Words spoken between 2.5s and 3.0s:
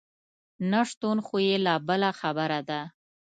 ده.